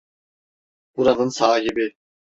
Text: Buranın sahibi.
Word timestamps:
Buranın 0.97 1.29
sahibi. 1.29 1.95